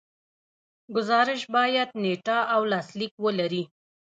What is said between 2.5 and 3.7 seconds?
او لاسلیک ولري.